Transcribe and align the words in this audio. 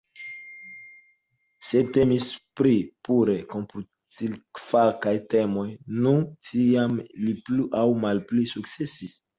Se 1.71 1.81
temis 1.97 2.25
pri 2.61 2.73
pure 3.09 3.37
komputilfakaj 3.53 5.15
temoj, 5.35 5.69
nu 6.03 6.19
tiam 6.51 7.01
li 7.27 7.41
pli 7.49 7.71
aŭ 7.85 7.89
malpli 8.07 8.53
sukcesis. 8.57 9.21